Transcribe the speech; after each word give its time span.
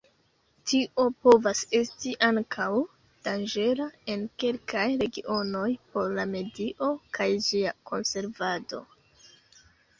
Tio 0.69 1.03
povas 1.25 1.59
esti 1.79 2.13
ankaŭ 2.27 2.67
danĝera 3.27 3.87
en 4.15 4.25
kelkaj 4.45 4.87
regionoj 5.03 5.69
por 5.93 6.11
la 6.19 6.27
medio 6.33 6.91
kaj 7.21 7.31
ĝia 7.51 7.79
konservado. 7.93 8.85